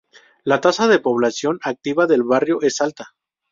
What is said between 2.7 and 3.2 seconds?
alta.